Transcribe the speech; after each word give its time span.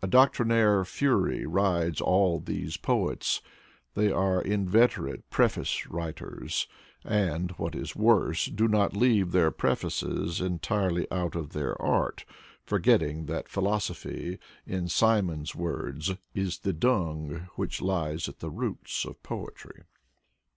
A 0.00 0.06
doctrinaire 0.06 0.84
fury 0.84 1.44
rides 1.46 2.00
all 2.00 2.38
these 2.38 2.76
poets. 2.76 3.42
They 3.94 4.12
are 4.12 4.40
in 4.40 4.68
veterate 4.68 5.28
preface 5.30 5.88
writers, 5.90 6.68
and, 7.02 7.50
what 7.58 7.74
is 7.74 7.96
worse, 7.96 8.44
do 8.46 8.68
not 8.68 8.96
leave 8.96 9.32
their 9.32 9.50
prefaces 9.50 10.40
entirely 10.40 11.10
out 11.10 11.34
of 11.34 11.54
their 11.54 11.74
art, 11.82 12.24
forgetting 12.64 13.26
that 13.26 13.48
philosophy, 13.48 14.38
in 14.64 14.86
Symons' 14.86 15.56
words, 15.56 16.12
is 16.34 16.60
the 16.60 16.72
dung 16.72 17.48
which 17.56 17.82
lies 17.82 18.28
at 18.28 18.38
the 18.38 18.50
roots 18.50 19.04
of 19.04 19.20
poetry. 19.24 19.82